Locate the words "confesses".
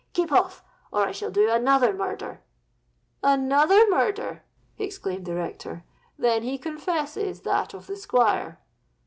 6.57-7.41